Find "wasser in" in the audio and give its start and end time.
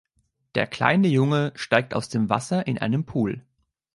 2.27-2.79